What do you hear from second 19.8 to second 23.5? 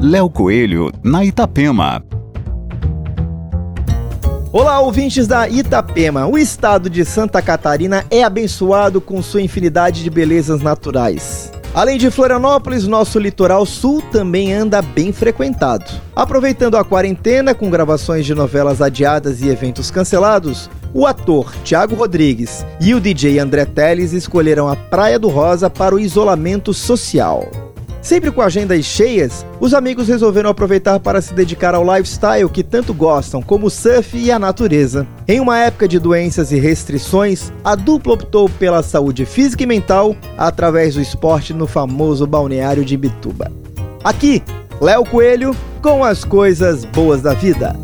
cancelados, o ator Tiago Rodrigues e o DJ